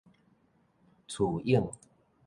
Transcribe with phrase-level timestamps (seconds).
[1.05, 1.71] 跙湧